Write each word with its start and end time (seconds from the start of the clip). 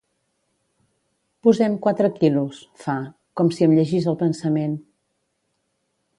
Posem 1.47 1.75
quatre 1.83 2.09
quilos 2.15 2.63
—fa, 2.85 2.97
com 3.41 3.53
si 3.59 3.69
em 3.69 3.77
llegís 3.81 4.09
el 4.15 4.19
pensament. 4.27 4.77